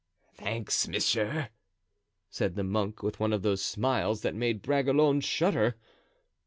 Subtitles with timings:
[0.33, 1.49] "Thanks, monsieur,"
[2.31, 5.75] said the monk, with one of those smiles that made Bragelonne shudder.